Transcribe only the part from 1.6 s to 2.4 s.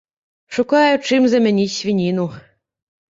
свініну.